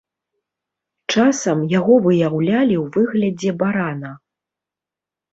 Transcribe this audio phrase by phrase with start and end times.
[1.15, 4.11] Часам, яго выяўлялі ў выглядзе барана.